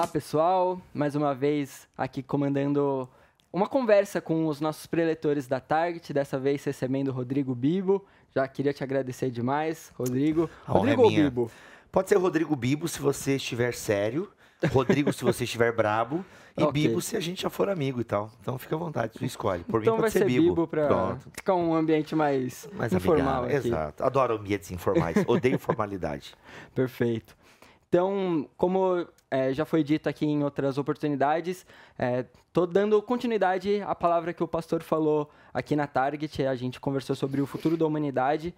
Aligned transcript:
Olá 0.00 0.06
pessoal, 0.06 0.80
mais 0.94 1.14
uma 1.14 1.34
vez 1.34 1.86
aqui 1.94 2.22
comandando 2.22 3.06
uma 3.52 3.68
conversa 3.68 4.18
com 4.18 4.46
os 4.46 4.58
nossos 4.58 4.86
preletores 4.86 5.46
da 5.46 5.60
Target, 5.60 6.14
dessa 6.14 6.38
vez 6.38 6.64
recebendo 6.64 7.08
o 7.08 7.12
Rodrigo 7.12 7.54
Bibo. 7.54 8.02
Já 8.34 8.48
queria 8.48 8.72
te 8.72 8.82
agradecer 8.82 9.30
demais, 9.30 9.92
Rodrigo. 9.94 10.48
A 10.66 10.72
honra 10.72 10.94
Rodrigo 10.94 11.02
é 11.02 11.04
ou. 11.04 11.10
Bibo? 11.10 11.50
Pode 11.92 12.08
ser 12.08 12.16
Rodrigo 12.16 12.56
Bibo 12.56 12.88
se 12.88 12.98
você 12.98 13.36
estiver 13.36 13.74
sério, 13.74 14.32
Rodrigo 14.72 15.12
se 15.12 15.22
você 15.22 15.44
estiver 15.44 15.70
brabo 15.70 16.24
e 16.56 16.64
Ok. 16.64 16.72
Bibo 16.72 17.02
se 17.02 17.14
a 17.14 17.20
gente 17.20 17.42
já 17.42 17.50
for 17.50 17.68
amigo 17.68 18.00
e 18.00 18.04
tal. 18.04 18.30
Então 18.40 18.56
fica 18.56 18.76
à 18.76 18.78
vontade, 18.78 19.18
tu 19.18 19.24
escolhe. 19.26 19.64
Por 19.64 19.82
então 19.82 19.96
mim 19.96 20.00
vai 20.00 20.10
pode 20.10 20.18
ser 20.18 20.24
Bibo, 20.24 20.66
para 20.66 20.86
Pronto. 20.86 21.30
ficar 21.36 21.54
um 21.56 21.74
ambiente 21.74 22.16
mais, 22.16 22.66
Mais 22.72 22.90
informal 22.90 23.44
amigável. 23.44 23.70
Exato. 23.70 24.02
Adoro 24.02 24.36
ambientes 24.36 24.70
informais. 24.70 25.22
Odeio 25.26 25.58
formalidade. 25.60 26.34
Perfeito. 26.74 27.38
Então, 27.90 28.48
como 28.56 29.04
eh, 29.28 29.52
já 29.52 29.64
foi 29.64 29.82
dito 29.82 30.08
aqui 30.08 30.24
em 30.24 30.44
outras 30.44 30.78
oportunidades, 30.78 31.66
estou 32.46 32.64
dando 32.64 33.02
continuidade 33.02 33.82
à 33.82 33.96
palavra 33.96 34.32
que 34.32 34.44
o 34.44 34.48
pastor 34.48 34.80
falou 34.80 35.28
aqui 35.52 35.74
na 35.74 35.88
Target. 35.88 36.46
A 36.46 36.54
gente 36.54 36.78
conversou 36.78 37.16
sobre 37.16 37.40
o 37.40 37.46
futuro 37.46 37.76
da 37.76 37.84
humanidade. 37.84 38.54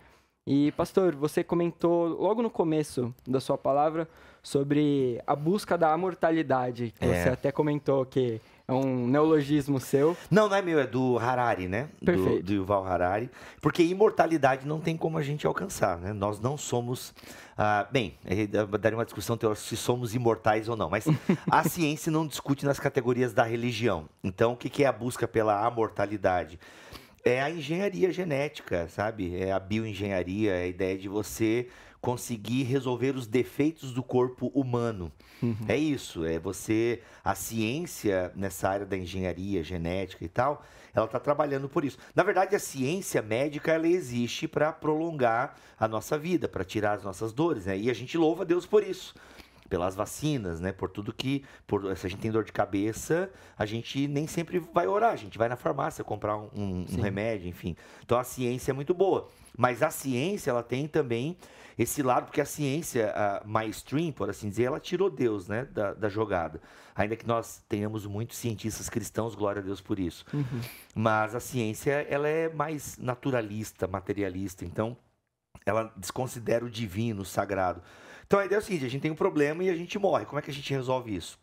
E, 0.47 0.71
pastor, 0.73 1.17
você 1.17 1.43
comentou 1.43 2.09
logo 2.09 2.43
no 2.43 2.51
começo 2.51 3.15
da 3.27 3.41
sua 3.41 3.57
palavra 3.57 4.07
sobre 4.43 5.19
a 5.27 5.35
busca 5.35 5.79
da 5.79 5.93
amortalidade. 5.95 6.93
que 6.99 7.05
É. 7.07 7.23
Você 7.23 7.29
até 7.31 7.51
comentou 7.51 8.05
que 8.05 8.39
é 8.73 8.77
um 8.77 9.07
neologismo 9.07 9.79
seu. 9.79 10.17
Não, 10.31 10.49
não 10.49 10.57
é 10.57 10.63
meu, 10.63 10.79
é 10.79 10.87
do 10.87 11.19
Harari, 11.19 11.69
né? 11.69 11.89
Do, 12.01 12.07
Perfeito. 12.07 12.43
do 12.45 12.53
Yuval 12.53 12.87
Harari. 12.87 13.31
Porque 13.61 13.83
imortalidade 13.83 14.67
não 14.67 14.81
tem 14.81 14.97
como 14.97 15.19
a 15.19 15.23
gente 15.23 15.47
alcançar, 15.47 15.99
né? 15.99 16.13
Nós 16.13 16.41
não 16.41 16.57
somos. 16.57 17.15
ah, 17.57 17.87
bem, 17.91 18.15
eh, 18.25 18.47
daria 18.79 18.97
uma 18.97 19.05
discussão 19.05 19.37
teórica 19.37 19.63
se 19.63 19.77
somos 19.77 20.15
imortais 20.15 20.69
ou 20.69 20.77
não, 20.77 20.89
mas 20.89 21.07
a 21.51 21.63
ciência 21.69 22.11
não 22.11 22.27
discute 22.27 22.65
nas 22.65 22.81
categorias 22.81 23.33
da 23.33 23.45
religião. 23.45 24.09
Então, 24.23 24.53
o 24.53 24.57
que 24.57 24.69
que 24.69 24.85
é 24.85 24.87
a 24.87 24.93
busca 24.93 25.29
pela 25.29 25.65
amortalidade? 25.65 26.59
É 27.25 27.41
a 27.41 27.51
engenharia 27.51 28.11
genética, 28.11 28.89
sabe? 28.89 29.37
É 29.37 29.53
a 29.53 29.61
bioengenharia, 29.61 30.55
é 30.55 30.63
a 30.65 30.67
ideia 30.67 30.99
de 30.99 31.09
você 31.09 31.69
conseguir 32.03 32.65
resolver 32.65 33.15
os 33.15 33.29
defeitos 33.29 33.95
do 33.95 34.03
corpo 34.03 34.49
humano. 34.49 35.11
É 35.69 35.77
isso, 35.77 36.25
é 36.25 36.39
você. 36.39 37.01
A 37.25 37.35
ciência 37.35 38.33
nessa 38.35 38.69
área 38.69 38.85
da 38.85 38.97
engenharia 38.97 39.63
genética 39.63 40.25
e 40.25 40.29
tal, 40.29 40.65
ela 40.93 41.07
está 41.07 41.21
trabalhando 41.21 41.69
por 41.69 41.85
isso. 41.85 41.97
Na 42.15 42.25
verdade, 42.25 42.57
a 42.57 42.59
ciência 42.59 43.23
médica 43.23 43.73
ela 43.73 43.87
existe 43.87 44.49
para 44.49 44.73
prolongar 44.73 45.57
a 45.79 45.87
nossa 45.87 46.19
vida, 46.19 46.49
para 46.49 46.65
tirar 46.65 46.95
as 46.95 47.05
nossas 47.05 47.33
dores, 47.33 47.67
né? 47.67 47.79
E 47.79 47.89
a 47.89 47.95
gente 47.95 48.19
louva 48.19 48.43
a 48.43 48.47
Deus 48.47 48.67
por 48.67 48.83
isso. 48.83 49.15
Pelas 49.73 49.95
vacinas, 49.97 50.61
né? 50.61 50.71
Por 50.71 50.91
tudo 50.91 51.15
que. 51.15 51.47
Por, 51.67 51.97
se 51.97 52.07
a 52.07 52.11
gente 52.11 52.21
tem 52.21 52.31
dor 52.31 52.45
de 52.45 52.53
cabeça, 52.53 53.31
a 53.57 53.65
gente 53.65 54.07
nem 54.07 54.27
sempre 54.27 54.59
vai 54.59 54.87
orar. 54.87 55.13
A 55.15 55.17
gente 55.17 55.39
vai 55.39 55.49
na 55.49 55.57
farmácia 55.57 56.05
comprar 56.05 56.37
um, 56.37 56.51
um- 56.55 56.85
um 56.93 57.01
remédio, 57.01 57.49
enfim. 57.49 57.75
Então 58.05 58.19
a 58.19 58.23
ciência 58.25 58.71
é 58.71 58.75
muito 58.75 58.93
boa. 58.93 59.31
Mas 59.57 59.83
a 59.83 59.89
ciência, 59.89 60.51
ela 60.51 60.63
tem 60.63 60.87
também 60.87 61.39
esse 61.79 62.03
lado, 62.03 62.27
porque 62.27 62.43
a 62.43 62.45
ciência 62.45 63.13
a 63.13 63.43
mainstream, 63.47 64.13
por 64.13 64.29
assim 64.29 64.51
dizer, 64.51 64.65
ela 64.65 64.79
tirou 64.79 65.09
Deus 65.09 65.49
né, 65.49 65.65
da, 65.65 65.95
da 65.95 66.09
jogada. 66.11 66.61
Ainda 66.95 67.17
que 67.17 67.27
nós 67.27 67.65
tenhamos 67.67 68.05
muitos 68.05 68.37
cientistas 68.37 68.91
cristãos, 68.91 69.35
glória 69.35 69.61
a 69.63 69.65
Deus 69.65 69.81
por 69.81 69.99
isso. 69.99 70.27
Mas 70.95 71.35
a 71.35 71.41
ciência, 71.41 72.07
ela 72.11 72.29
é 72.29 72.53
mais 72.53 72.99
naturalista, 72.99 73.87
materialista. 73.87 74.67
Então, 74.67 74.95
ela 75.65 75.91
desconsidera 75.97 76.63
o 76.63 76.69
divino, 76.69 77.23
o 77.23 77.25
sagrado. 77.25 77.81
Então 78.33 78.41
a 78.41 78.47
ideia 78.47 78.57
é 78.57 78.63
o 78.63 78.65
seguinte: 78.65 78.87
a 78.87 78.89
gente 78.89 79.03
tem 79.03 79.11
um 79.11 79.15
problema 79.15 79.63
e 79.63 79.69
a 79.69 79.77
gente 79.77 79.99
morre. 79.99 80.25
Como 80.25 80.39
é 80.39 80.43
que 80.43 80.51
a 80.51 80.55
gente 80.55 80.73
resolve 80.73 81.15
isso? 81.15 81.39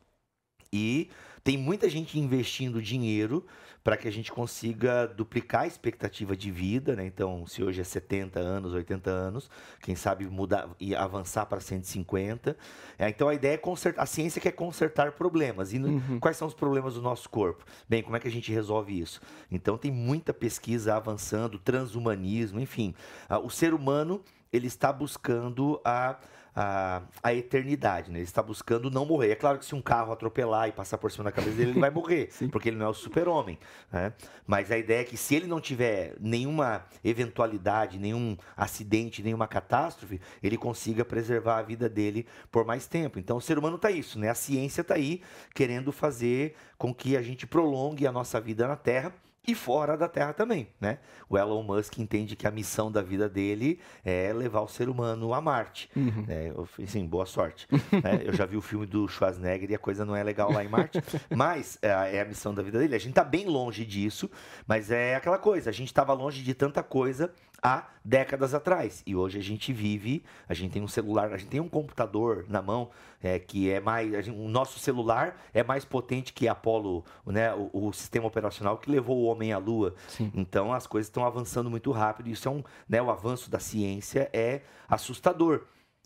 E 0.74 1.08
tem 1.44 1.56
muita 1.56 1.88
gente 1.88 2.18
investindo 2.18 2.82
dinheiro 2.82 3.46
para 3.84 3.96
que 3.96 4.08
a 4.08 4.12
gente 4.12 4.32
consiga 4.32 5.06
duplicar 5.06 5.62
a 5.62 5.68
expectativa 5.68 6.36
de 6.36 6.50
vida, 6.50 6.96
né? 6.96 7.06
Então, 7.06 7.46
se 7.46 7.64
hoje 7.64 7.80
é 7.80 7.84
70 7.84 8.40
anos, 8.40 8.74
80 8.74 9.08
anos, 9.08 9.52
quem 9.82 9.96
sabe 9.96 10.26
mudar 10.26 10.68
e 10.80 10.96
avançar 10.96 11.46
para 11.46 11.60
150. 11.60 12.58
É, 12.98 13.08
então 13.08 13.30
a 13.30 13.36
ideia 13.36 13.54
é 13.54 13.58
consertar, 13.58 14.02
a 14.02 14.08
ciência 14.08 14.42
quer 14.42 14.54
consertar 14.54 15.12
problemas. 15.12 15.72
E 15.74 15.78
no- 15.78 16.20
quais 16.20 16.38
são 16.38 16.48
os 16.48 16.56
problemas 16.56 16.96
do 16.96 17.04
nosso 17.04 17.30
corpo? 17.30 17.66
Bem, 17.88 18.02
como 18.02 18.18
é 18.18 18.20
que 18.20 18.28
a 18.28 18.32
gente 18.32 18.52
resolve 18.52 19.00
isso? 19.00 19.22
Então 19.52 19.78
tem 19.78 19.92
muita 19.92 20.34
pesquisa 20.34 20.96
avançando, 20.96 21.60
transhumanismo, 21.60 22.60
enfim. 22.60 22.96
Ah, 23.30 23.38
o 23.38 23.50
ser 23.52 23.76
humano, 23.76 24.24
ele 24.52 24.66
está 24.66 24.92
buscando 24.92 25.80
a 25.86 26.18
a, 26.56 27.02
a 27.22 27.34
eternidade, 27.34 28.12
né? 28.12 28.20
Ele 28.20 28.24
está 28.24 28.42
buscando 28.42 28.90
não 28.90 29.06
morrer. 29.06 29.32
É 29.32 29.36
claro 29.36 29.60
que 29.60 29.66
se 29.66 29.76
um 29.76 29.82
carro 29.82 30.12
atropelar 30.12 30.68
e 30.68 30.72
passar 30.72 30.98
por 30.98 31.12
cima 31.12 31.26
da 31.26 31.32
cabeça 31.32 31.56
dele, 31.56 31.72
ele 31.72 31.80
vai 31.80 31.90
morrer, 31.90 32.30
porque 32.52 32.70
ele 32.70 32.78
não 32.78 32.88
é 32.88 32.90
o 32.90 32.94
super-homem, 32.94 33.58
né? 33.92 34.14
Mas 34.46 34.72
a 34.72 34.78
ideia 34.78 35.02
é 35.02 35.04
que 35.04 35.18
se 35.18 35.36
ele 35.36 35.48
não 35.48 35.60
tiver 35.60 36.16
nenhuma 36.20 36.86
eventualidade, 37.04 38.00
nenhum 38.00 38.36
acidente, 38.58 39.22
nenhuma 39.22 39.48
catástrofe, 39.48 40.20
ele 40.42 40.58
consiga 40.58 41.06
preservar 41.06 41.60
a 41.60 41.62
vida 41.62 41.88
dele 41.88 42.26
por 42.52 42.66
mais 42.66 42.88
tempo. 42.88 43.20
Então 43.20 43.38
o 43.38 43.42
ser 43.42 43.58
humano 43.58 43.76
está 43.76 43.92
isso, 43.92 44.20
né? 44.20 44.30
A 44.30 44.36
ciência 44.36 44.82
está 44.82 44.96
aí 44.96 45.22
querendo 45.54 45.92
fazer 45.92 46.56
com 46.78 46.94
que 46.94 47.16
a 47.16 47.22
gente 47.22 47.46
prolongue 47.46 48.08
a 48.08 48.12
nossa 48.12 48.40
vida 48.40 48.68
na 48.68 48.76
Terra 48.76 49.14
e 49.48 49.56
fora 49.56 49.98
da 49.98 50.08
Terra 50.08 50.34
também, 50.34 50.68
né? 50.80 51.00
O 51.28 51.38
Elon 51.38 51.64
Musk 51.64 51.98
entende 51.98 52.36
que 52.36 52.46
a 52.46 52.52
missão 52.52 52.92
da 52.92 53.02
vida 53.02 53.28
dele 53.28 53.80
é 54.04 54.32
levar 54.34 54.62
o 54.62 54.68
ser 54.68 54.90
humano 54.90 55.34
a 55.34 55.42
Marte. 55.42 55.90
né? 55.96 56.50
Eu, 56.50 56.68
assim, 56.84 57.06
boa 57.06 57.26
sorte. 57.26 57.68
né? 57.92 58.22
Eu 58.24 58.34
já 58.34 58.46
vi 58.46 58.58
o 58.58 58.62
filme 58.62 58.86
do 58.86 59.08
Schwarzenegger 59.08 59.72
e 59.72 59.76
a 59.76 59.80
coisa 59.80 60.06
não 60.06 60.16
é 60.16 60.24
legal 60.24 60.52
lá 60.52 60.64
em 60.64 60.68
Marte, 60.68 61.02
mas 61.36 61.78
é, 61.82 61.90
é 62.18 62.22
a 62.22 62.26
missão 62.26 62.54
da 62.54 62.62
vida 62.62 62.78
dele. 62.80 62.96
A 62.96 63.00
gente 63.00 63.14
tá 63.14 63.24
bem 63.24 63.46
longe 63.48 63.86
disso, 63.86 64.30
mas 64.68 64.92
é 64.92 65.16
aquela 65.16 65.38
coisa. 65.38 65.70
A 65.70 65.74
gente 65.74 65.88
estava 65.88 66.14
longe 66.14 66.44
de 66.44 66.54
tanta 66.54 66.84
coisa 66.84 67.32
há 67.62 67.88
décadas 68.04 68.54
atrás 68.54 69.04
e 69.06 69.16
hoje 69.16 69.38
a 69.38 69.42
gente 69.44 69.72
vive. 69.74 70.24
A 70.48 70.54
gente 70.54 70.72
tem 70.72 70.82
um 70.82 70.88
celular, 70.88 71.32
a 71.34 71.38
gente 71.38 71.50
tem 71.50 71.60
um 71.60 71.70
computador 71.70 72.46
na 72.48 72.62
mão 72.62 72.90
é, 73.22 73.38
que 73.38 73.70
é 73.70 73.80
mais. 73.80 74.26
gente- 74.26 74.38
o 74.38 74.48
nosso 74.48 74.80
celular 74.80 75.40
é 75.54 75.64
mais 75.64 75.84
potente 75.86 76.34
que 76.34 76.48
Apollo, 76.48 77.04
né? 77.26 77.54
O, 77.54 77.88
o 77.88 77.94
sistema 77.94 78.26
operacional 78.28 78.78
que 78.78 78.90
levou 78.90 79.18
o 79.18 79.26
homem 79.26 79.52
à 79.54 79.58
Lua. 79.58 79.94
Então 80.34 80.74
as 80.74 80.88
coisas 80.88 81.08
estão 81.08 81.26
avançando 81.26 81.70
muito 81.70 81.92
rápido. 81.92 82.30
Isso 82.30 82.48
é 82.48 82.52
um, 82.52 82.64
né? 82.88 83.02
O 83.02 83.10
avanço 83.12 83.50
da 83.50 83.60
ciência 83.60 84.30
é 84.34 84.62
assustador. 84.88 85.66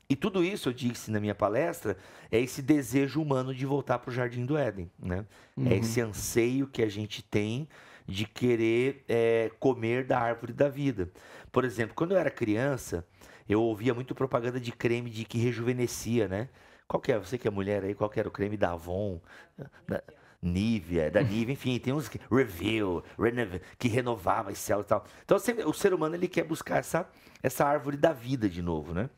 E 0.09 0.15
tudo 0.15 0.43
isso, 0.43 0.67
eu 0.69 0.73
disse 0.73 1.09
na 1.09 1.19
minha 1.19 1.33
palestra, 1.33 1.97
é 2.29 2.37
esse 2.39 2.61
desejo 2.61 3.21
humano 3.21 3.55
de 3.55 3.65
voltar 3.65 3.97
para 3.99 4.09
o 4.11 4.13
Jardim 4.13 4.45
do 4.45 4.57
Éden. 4.57 4.91
Né? 4.99 5.25
É 5.65 5.75
esse 5.77 6.01
anseio 6.01 6.67
que 6.67 6.83
a 6.83 6.89
gente 6.89 7.23
tem 7.23 7.67
de 8.07 8.25
querer 8.25 9.03
é, 9.07 9.51
comer 9.59 10.05
da 10.05 10.19
árvore 10.19 10.53
da 10.53 10.69
vida. 10.69 11.09
Por 11.51 11.65
exemplo, 11.65 11.95
quando 11.95 12.11
eu 12.13 12.17
era 12.17 12.31
criança, 12.31 13.05
eu 13.47 13.61
ouvia 13.61 13.93
muito 13.93 14.15
propaganda 14.15 14.59
de 14.59 14.71
creme 14.71 15.09
de 15.09 15.25
que 15.25 15.37
rejuvenescia, 15.37 16.27
né? 16.27 16.49
Qual 16.87 16.99
que 17.01 17.11
é? 17.11 17.17
Você 17.19 17.37
que 17.37 17.47
é 17.47 17.51
mulher 17.51 17.83
aí, 17.83 17.93
qual 17.95 18.09
que 18.09 18.19
era 18.19 18.27
o 18.27 18.31
creme 18.31 18.57
da 18.57 18.71
Avon? 18.73 19.19
Da- 19.87 20.03
Nivea, 20.43 21.09
da 21.09 21.21
Nivea, 21.23 21.53
enfim, 21.53 21.79
tem 21.79 21.93
uns 21.93 22.07
que, 22.07 22.19
Renov, 23.17 23.59
que 23.79 23.87
renovava 23.87 24.51
esse 24.51 24.61
céu 24.61 24.81
e 24.81 24.83
tal. 24.83 25.03
Então 25.23 25.39
sempre- 25.39 25.63
o 25.65 25.73
ser 25.73 25.93
humano 25.93 26.15
ele 26.15 26.27
quer 26.27 26.43
buscar 26.43 26.77
essa, 26.77 27.07
essa 27.41 27.65
árvore 27.65 27.97
da 27.97 28.13
vida 28.13 28.49
de 28.49 28.61
novo, 28.61 28.93
né? 28.93 29.09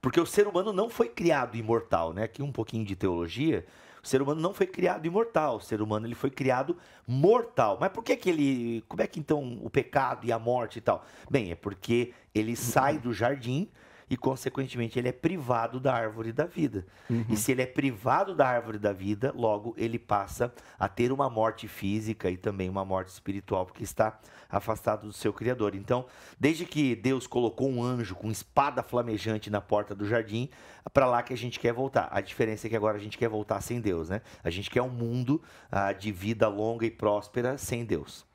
Porque 0.00 0.18
o 0.20 0.24
ser 0.26 0.46
humano 0.48 0.72
não 0.72 0.88
foi 0.88 1.08
criado 1.08 1.56
imortal, 1.56 2.12
né? 2.14 2.22
Aqui 2.24 2.42
um 2.42 2.50
pouquinho 2.52 2.84
de 2.84 2.96
teologia. 2.96 3.66
O 4.02 4.08
ser 4.08 4.22
humano 4.22 4.40
não 4.40 4.54
foi 4.54 4.66
criado 4.66 5.04
imortal, 5.06 5.56
o 5.56 5.60
ser 5.60 5.82
humano 5.82 6.06
ele 6.06 6.14
foi 6.14 6.30
criado 6.30 6.74
mortal. 7.06 7.76
Mas 7.78 7.90
por 7.92 8.02
que 8.02 8.16
que 8.16 8.30
ele, 8.30 8.82
como 8.88 9.02
é 9.02 9.06
que 9.06 9.20
então 9.20 9.58
o 9.62 9.68
pecado 9.68 10.26
e 10.26 10.32
a 10.32 10.38
morte 10.38 10.78
e 10.78 10.80
tal? 10.80 11.04
Bem, 11.30 11.50
é 11.50 11.54
porque 11.54 12.14
ele 12.34 12.56
sai 12.56 12.96
do 12.98 13.12
jardim 13.12 13.68
e, 14.10 14.16
consequentemente, 14.16 14.98
ele 14.98 15.08
é 15.08 15.12
privado 15.12 15.78
da 15.78 15.94
árvore 15.94 16.32
da 16.32 16.44
vida. 16.44 16.84
Uhum. 17.08 17.24
E 17.28 17.36
se 17.36 17.52
ele 17.52 17.62
é 17.62 17.66
privado 17.66 18.34
da 18.34 18.48
árvore 18.48 18.76
da 18.76 18.92
vida, 18.92 19.32
logo 19.36 19.72
ele 19.78 20.00
passa 20.00 20.52
a 20.76 20.88
ter 20.88 21.12
uma 21.12 21.30
morte 21.30 21.68
física 21.68 22.28
e 22.28 22.36
também 22.36 22.68
uma 22.68 22.84
morte 22.84 23.08
espiritual, 23.08 23.64
porque 23.64 23.84
está 23.84 24.18
afastado 24.48 25.06
do 25.06 25.12
seu 25.12 25.32
Criador. 25.32 25.76
Então, 25.76 26.06
desde 26.40 26.66
que 26.66 26.96
Deus 26.96 27.28
colocou 27.28 27.70
um 27.70 27.80
anjo 27.82 28.16
com 28.16 28.32
espada 28.32 28.82
flamejante 28.82 29.48
na 29.48 29.60
porta 29.60 29.94
do 29.94 30.04
jardim, 30.04 30.50
para 30.92 31.06
lá 31.06 31.22
que 31.22 31.32
a 31.32 31.36
gente 31.36 31.60
quer 31.60 31.72
voltar. 31.72 32.08
A 32.10 32.20
diferença 32.20 32.66
é 32.66 32.70
que 32.70 32.76
agora 32.76 32.96
a 32.96 33.00
gente 33.00 33.16
quer 33.16 33.28
voltar 33.28 33.60
sem 33.60 33.80
Deus, 33.80 34.08
né? 34.08 34.22
A 34.42 34.50
gente 34.50 34.68
quer 34.68 34.82
um 34.82 34.88
mundo 34.88 35.40
ah, 35.70 35.92
de 35.92 36.10
vida 36.10 36.48
longa 36.48 36.84
e 36.84 36.90
próspera 36.90 37.56
sem 37.56 37.84
Deus. 37.84 38.28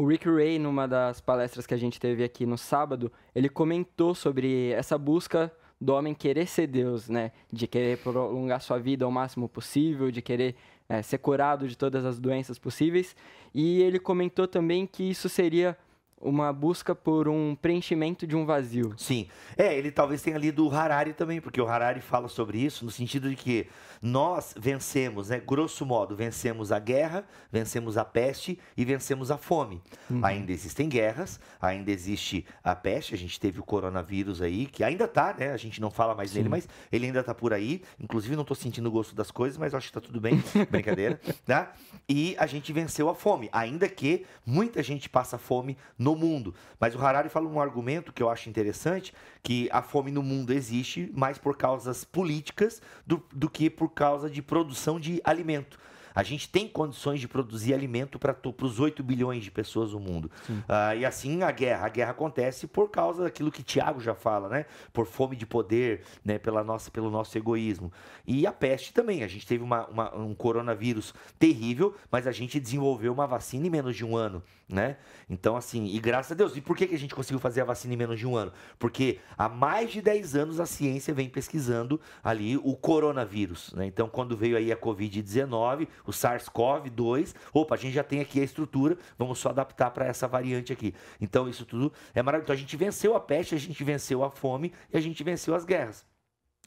O 0.00 0.06
Rick 0.06 0.26
Ray, 0.26 0.58
numa 0.58 0.88
das 0.88 1.20
palestras 1.20 1.66
que 1.66 1.74
a 1.74 1.76
gente 1.76 2.00
teve 2.00 2.24
aqui 2.24 2.46
no 2.46 2.56
sábado, 2.56 3.12
ele 3.34 3.50
comentou 3.50 4.14
sobre 4.14 4.70
essa 4.70 4.96
busca 4.96 5.52
do 5.78 5.92
homem 5.92 6.14
querer 6.14 6.46
ser 6.46 6.68
Deus, 6.68 7.10
né? 7.10 7.32
De 7.52 7.66
querer 7.66 7.98
prolongar 7.98 8.62
sua 8.62 8.78
vida 8.78 9.04
ao 9.04 9.10
máximo 9.10 9.46
possível, 9.46 10.10
de 10.10 10.22
querer 10.22 10.56
é, 10.88 11.02
ser 11.02 11.18
curado 11.18 11.68
de 11.68 11.76
todas 11.76 12.06
as 12.06 12.18
doenças 12.18 12.58
possíveis. 12.58 13.14
E 13.54 13.82
ele 13.82 13.98
comentou 13.98 14.48
também 14.48 14.86
que 14.86 15.02
isso 15.02 15.28
seria 15.28 15.76
uma 16.20 16.52
busca 16.52 16.94
por 16.94 17.28
um 17.28 17.54
preenchimento 17.54 18.26
de 18.26 18.36
um 18.36 18.44
vazio. 18.44 18.92
Sim. 18.96 19.26
É, 19.56 19.76
ele 19.76 19.90
talvez 19.90 20.20
tenha 20.20 20.36
lido 20.36 20.66
o 20.66 20.70
Harari 20.70 21.14
também, 21.14 21.40
porque 21.40 21.60
o 21.60 21.66
Harari 21.66 22.00
fala 22.00 22.28
sobre 22.28 22.58
isso 22.58 22.84
no 22.84 22.90
sentido 22.90 23.30
de 23.30 23.36
que 23.36 23.66
nós 24.02 24.54
vencemos, 24.58 25.30
né, 25.30 25.40
grosso 25.40 25.84
modo, 25.86 26.14
vencemos 26.14 26.72
a 26.72 26.78
guerra, 26.78 27.24
vencemos 27.50 27.96
a 27.96 28.04
peste 28.04 28.58
e 28.76 28.84
vencemos 28.84 29.30
a 29.30 29.38
fome. 29.38 29.82
Uhum. 30.10 30.24
Ainda 30.24 30.52
existem 30.52 30.88
guerras, 30.88 31.40
ainda 31.60 31.90
existe 31.90 32.44
a 32.62 32.74
peste, 32.74 33.14
a 33.14 33.18
gente 33.18 33.40
teve 33.40 33.60
o 33.60 33.62
coronavírus 33.62 34.42
aí, 34.42 34.66
que 34.66 34.84
ainda 34.84 35.08
tá, 35.08 35.34
né? 35.38 35.52
A 35.52 35.56
gente 35.56 35.80
não 35.80 35.90
fala 35.90 36.14
mais 36.14 36.30
Sim. 36.30 36.38
nele, 36.38 36.48
mas 36.50 36.68
ele 36.92 37.06
ainda 37.06 37.22
tá 37.22 37.34
por 37.34 37.52
aí. 37.52 37.82
Inclusive 37.98 38.36
não 38.36 38.44
tô 38.44 38.54
sentindo 38.54 38.88
o 38.88 38.92
gosto 38.92 39.14
das 39.14 39.30
coisas, 39.30 39.56
mas 39.56 39.74
acho 39.74 39.88
que 39.88 39.92
tá 39.92 40.00
tudo 40.00 40.20
bem, 40.20 40.42
brincadeira, 40.70 41.20
tá? 41.46 41.72
E 42.08 42.34
a 42.38 42.46
gente 42.46 42.72
venceu 42.72 43.08
a 43.08 43.14
fome, 43.14 43.48
ainda 43.52 43.88
que 43.88 44.26
muita 44.44 44.82
gente 44.82 45.08
passa 45.08 45.38
fome 45.38 45.76
no 45.98 46.09
no 46.10 46.16
mundo. 46.16 46.54
Mas 46.78 46.94
o 46.94 46.98
Harari 46.98 47.28
fala 47.28 47.48
um 47.48 47.60
argumento 47.60 48.12
que 48.12 48.22
eu 48.22 48.28
acho 48.28 48.48
interessante, 48.48 49.14
que 49.42 49.68
a 49.72 49.82
fome 49.82 50.10
no 50.10 50.22
mundo 50.22 50.52
existe 50.52 51.10
mais 51.14 51.38
por 51.38 51.56
causas 51.56 52.04
políticas 52.04 52.82
do, 53.06 53.22
do 53.32 53.48
que 53.48 53.70
por 53.70 53.90
causa 53.90 54.28
de 54.28 54.42
produção 54.42 54.98
de 54.98 55.20
alimento. 55.24 55.78
A 56.14 56.22
gente 56.22 56.48
tem 56.48 56.68
condições 56.68 57.20
de 57.20 57.28
produzir 57.28 57.74
alimento 57.74 58.18
para 58.18 58.36
os 58.62 58.80
8 58.80 59.02
bilhões 59.02 59.44
de 59.44 59.50
pessoas 59.50 59.92
no 59.92 60.00
mundo. 60.00 60.30
Uh, 60.48 60.98
e 60.98 61.04
assim 61.04 61.42
a 61.42 61.50
guerra. 61.50 61.86
A 61.86 61.88
guerra 61.88 62.10
acontece 62.10 62.66
por 62.66 62.90
causa 62.90 63.24
daquilo 63.24 63.50
que 63.50 63.62
Tiago 63.62 64.00
já 64.00 64.14
fala, 64.14 64.48
né? 64.48 64.66
Por 64.92 65.06
fome 65.06 65.36
de 65.36 65.46
poder, 65.46 66.02
né? 66.24 66.38
Pela 66.38 66.64
nossa, 66.64 66.90
pelo 66.90 67.10
nosso 67.10 67.36
egoísmo. 67.36 67.92
E 68.26 68.46
a 68.46 68.52
peste 68.52 68.92
também. 68.92 69.22
A 69.22 69.28
gente 69.28 69.46
teve 69.46 69.62
uma, 69.62 69.86
uma, 69.86 70.16
um 70.16 70.34
coronavírus 70.34 71.14
terrível, 71.38 71.94
mas 72.10 72.26
a 72.26 72.32
gente 72.32 72.60
desenvolveu 72.60 73.12
uma 73.12 73.26
vacina 73.26 73.66
em 73.66 73.70
menos 73.70 73.96
de 73.96 74.04
um 74.04 74.16
ano, 74.16 74.42
né? 74.68 74.96
Então, 75.28 75.56
assim, 75.56 75.86
e 75.86 75.98
graças 76.00 76.32
a 76.32 76.34
Deus. 76.34 76.56
E 76.56 76.60
por 76.60 76.76
que, 76.76 76.86
que 76.86 76.94
a 76.94 76.98
gente 76.98 77.14
conseguiu 77.14 77.38
fazer 77.38 77.60
a 77.60 77.64
vacina 77.64 77.94
em 77.94 77.96
menos 77.96 78.18
de 78.18 78.26
um 78.26 78.36
ano? 78.36 78.52
Porque 78.78 79.20
há 79.36 79.48
mais 79.48 79.90
de 79.90 80.02
10 80.02 80.34
anos 80.36 80.60
a 80.60 80.66
ciência 80.66 81.14
vem 81.14 81.28
pesquisando 81.28 82.00
ali 82.22 82.56
o 82.56 82.76
coronavírus, 82.76 83.72
né? 83.74 83.86
Então, 83.86 84.08
quando 84.08 84.36
veio 84.36 84.56
aí 84.56 84.72
a 84.72 84.76
Covid-19, 84.76 85.88
o 86.06 86.10
SARS-CoV-2. 86.10 87.34
Opa, 87.52 87.74
a 87.74 87.78
gente 87.78 87.92
já 87.92 88.04
tem 88.04 88.20
aqui 88.20 88.40
a 88.40 88.44
estrutura, 88.44 88.96
vamos 89.18 89.38
só 89.38 89.50
adaptar 89.50 89.90
para 89.90 90.06
essa 90.06 90.26
variante 90.26 90.72
aqui. 90.72 90.94
Então, 91.20 91.48
isso 91.48 91.64
tudo 91.64 91.92
é 92.14 92.22
maravilhoso. 92.22 92.44
Então, 92.46 92.54
a 92.54 92.58
gente 92.58 92.76
venceu 92.76 93.14
a 93.14 93.20
peste, 93.20 93.54
a 93.54 93.58
gente 93.58 93.82
venceu 93.84 94.24
a 94.24 94.30
fome 94.30 94.72
e 94.92 94.96
a 94.96 95.00
gente 95.00 95.22
venceu 95.22 95.54
as 95.54 95.64
guerras. 95.64 96.04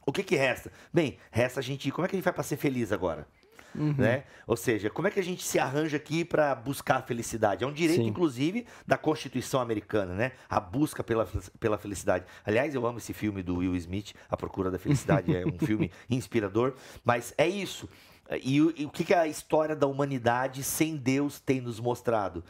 O 0.06 0.12
que, 0.12 0.24
que 0.24 0.36
resta? 0.36 0.72
Bem, 0.94 1.18
resta 1.32 1.60
a 1.60 1.64
gente. 1.64 1.90
Como 1.92 2.06
é 2.06 2.10
que 2.10 2.16
a 2.16 2.18
gente 2.18 2.26
vai 2.26 2.34
para 2.34 2.44
ser 2.44 2.58
feliz 2.58 2.92
agora? 2.92 3.28
Uhum. 3.76 3.96
Né? 3.98 4.24
Ou 4.46 4.56
seja, 4.56 4.90
como 4.90 5.08
é 5.08 5.12
que 5.12 5.20
a 5.20 5.24
gente 5.24 5.44
se 5.44 5.58
arranja 5.58 5.98
aqui 5.98 6.24
para 6.24 6.54
buscar 6.54 6.98
a 6.98 7.02
felicidade? 7.02 7.64
É 7.64 7.68
um 7.68 7.74
direito, 7.74 8.04
Sim. 8.04 8.08
inclusive, 8.08 8.68
da 8.86 8.98
Constituição 8.98 9.60
americana, 9.60 10.14
né? 10.14 10.32
A 10.50 10.60
busca 10.60 11.04
pela, 11.04 11.28
pela 11.60 11.78
felicidade. 11.78 12.26
Aliás, 12.46 12.76
eu 12.76 12.86
amo 12.86 13.00
esse 13.00 13.14
filme 13.14 13.42
do 13.42 13.58
Will 13.58 13.76
Smith, 13.76 14.14
A 14.30 14.38
Procura 14.38 14.70
da 14.70 14.78
Felicidade. 14.78 15.36
é 15.36 15.46
um 15.46 15.58
filme 15.66 15.92
inspirador. 16.10 16.76
Mas 17.04 17.34
é 17.38 17.48
isso. 17.48 17.90
E, 18.32 18.58
e 18.58 18.86
o 18.86 18.90
que, 18.90 19.04
que 19.04 19.14
a 19.14 19.28
história 19.28 19.76
da 19.76 19.88
humanidade 19.88 20.64
sem 20.64 20.96
Deus 20.96 21.40
tem 21.40 21.62
nos 21.62 21.80
mostrado? 21.80 22.44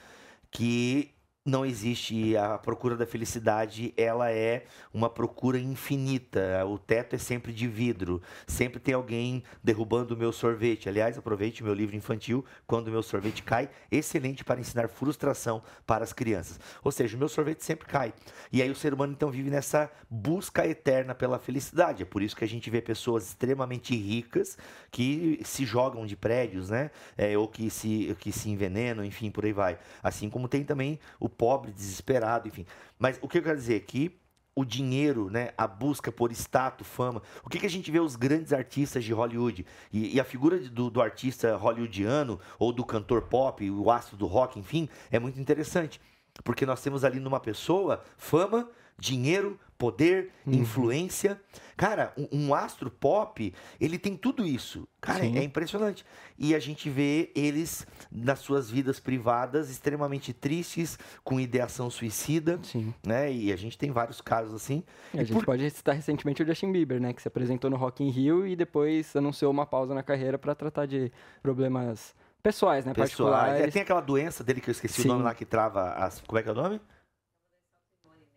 Que 0.51 1.12
não 1.45 1.65
existe 1.65 2.37
a 2.37 2.57
procura 2.57 2.95
da 2.95 3.05
felicidade, 3.05 3.93
ela 3.97 4.31
é 4.31 4.65
uma 4.93 5.09
procura 5.09 5.59
infinita. 5.59 6.65
O 6.65 6.79
teto 6.79 7.15
é 7.15 7.19
sempre 7.19 7.51
de 7.51 7.67
vidro, 7.67 8.21
sempre 8.47 8.79
tem 8.79 8.93
alguém 8.93 9.43
derrubando 9.61 10.15
o 10.15 10.17
meu 10.17 10.31
sorvete. 10.31 10.87
Aliás, 10.87 11.17
aproveite 11.17 11.61
o 11.61 11.65
meu 11.65 11.73
livro 11.73 11.97
infantil, 11.97 12.45
Quando 12.65 12.87
o 12.87 12.91
meu 12.91 13.03
sorvete 13.03 13.43
cai, 13.43 13.69
excelente 13.91 14.43
para 14.43 14.61
ensinar 14.61 14.87
frustração 14.87 15.61
para 15.85 16.03
as 16.03 16.13
crianças. 16.13 16.59
Ou 16.81 16.91
seja, 16.91 17.17
o 17.17 17.19
meu 17.19 17.27
sorvete 17.27 17.63
sempre 17.63 17.87
cai. 17.87 18.13
E 18.49 18.61
aí 18.61 18.71
o 18.71 18.75
ser 18.75 18.93
humano 18.93 19.11
então 19.11 19.29
vive 19.29 19.49
nessa 19.49 19.91
busca 20.09 20.65
eterna 20.65 21.13
pela 21.13 21.39
felicidade. 21.39 22.03
É 22.03 22.05
por 22.05 22.21
isso 22.21 22.37
que 22.37 22.45
a 22.45 22.47
gente 22.47 22.69
vê 22.69 22.81
pessoas 22.81 23.27
extremamente 23.27 23.93
ricas 23.93 24.57
que 24.89 25.41
se 25.43 25.65
jogam 25.65 26.05
de 26.05 26.15
prédios, 26.15 26.69
né? 26.69 26.89
É, 27.17 27.37
ou 27.37 27.49
que 27.49 27.69
se, 27.69 28.15
que 28.19 28.31
se 28.31 28.49
envenenam, 28.49 29.03
enfim, 29.03 29.29
por 29.29 29.43
aí 29.43 29.51
vai. 29.51 29.77
Assim 30.01 30.29
como 30.29 30.47
tem 30.47 30.63
também 30.63 30.99
o 31.19 31.32
pobre, 31.33 31.71
desesperado, 31.71 32.47
enfim. 32.47 32.65
Mas 32.97 33.19
o 33.21 33.27
que 33.27 33.37
eu 33.37 33.43
quero 33.43 33.57
dizer 33.57 33.75
aqui 33.75 34.19
o 34.55 34.63
dinheiro, 34.63 35.29
né, 35.29 35.49
a 35.57 35.65
busca 35.67 36.11
por 36.11 36.31
status, 36.31 36.87
fama. 36.87 37.21
O 37.43 37.49
que, 37.49 37.59
que 37.59 37.65
a 37.65 37.69
gente 37.69 37.89
vê 37.89 37.99
os 37.99 38.15
grandes 38.15 38.53
artistas 38.53 39.03
de 39.03 39.11
Hollywood? 39.11 39.65
E, 39.91 40.15
e 40.15 40.19
a 40.19 40.23
figura 40.23 40.59
do, 40.59 40.89
do, 40.89 41.01
artista 41.01 41.55
hollywoodiano 41.55 42.39
ou 42.59 42.71
do 42.71 42.85
cantor 42.85 43.23
pop, 43.23 43.69
o 43.69 43.89
astro 43.89 44.15
do 44.15 44.27
rock, 44.27 44.59
enfim, 44.59 44.87
é 45.11 45.17
muito 45.17 45.39
interessante. 45.39 45.99
Porque 46.43 46.65
nós 46.65 46.81
temos 46.81 47.03
ali 47.03 47.19
numa 47.19 47.39
pessoa 47.39 48.03
fama, 48.17 48.69
dinheiro, 48.97 49.59
poder, 49.83 50.29
uhum. 50.47 50.53
influência. 50.53 51.37
Cara, 51.75 52.13
um, 52.17 52.27
um, 52.31 52.55
astro 52.55 52.89
pop, 52.89 53.53
ele 53.81 53.99
tem 53.99 54.15
tudo 54.15 54.45
isso. 54.45 54.87
Cara, 55.01 55.25
Sim. 55.25 55.37
é 55.37 55.43
impressionante. 55.43 56.05
E 56.39 56.55
a 56.55 56.59
gente 56.59 56.89
vê 56.89 57.33
eles 57.35 57.85
nas 58.09 58.39
suas 58.39 58.69
vidas 58.69 58.97
privadas 58.97 59.69
extremamente 59.69 60.31
tristes, 60.31 60.97
com 61.21 61.37
ideação 61.37 61.89
suicida, 61.89 62.61
Sim. 62.63 62.93
né? 63.05 63.29
E 63.29 63.51
a 63.51 63.57
gente 63.57 63.77
tem 63.77 63.91
vários 63.91 64.21
casos 64.21 64.53
assim. 64.53 64.85
E 65.13 65.19
a 65.19 65.23
gente 65.25 65.33
por... 65.33 65.47
pode 65.47 65.69
citar 65.69 65.95
recentemente 65.95 66.41
o 66.41 66.45
Justin 66.45 66.71
Bieber, 66.71 67.01
né, 67.01 67.11
que 67.11 67.21
se 67.21 67.27
apresentou 67.27 67.69
no 67.69 67.75
Rock 67.75 68.05
in 68.05 68.09
Rio 68.09 68.47
e 68.47 68.55
depois 68.55 69.13
anunciou 69.17 69.51
uma 69.51 69.65
pausa 69.65 69.93
na 69.93 70.01
carreira 70.01 70.37
para 70.37 70.55
tratar 70.55 70.85
de 70.85 71.11
problemas 71.41 72.15
pessoais, 72.41 72.85
né, 72.85 72.93
pessoais. 72.93 73.09
particulares. 73.11 73.67
É, 73.67 73.69
tem 73.69 73.81
aquela 73.81 73.99
doença 73.99 74.45
dele 74.45 74.61
que 74.61 74.69
eu 74.69 74.71
esqueci 74.71 75.01
Sim. 75.01 75.09
o 75.09 75.11
nome 75.11 75.25
lá 75.25 75.35
que 75.35 75.43
trava 75.43 75.91
as, 75.95 76.21
como 76.21 76.39
é 76.39 76.41
que 76.41 76.47
é 76.47 76.53
o 76.53 76.55
nome? 76.55 76.79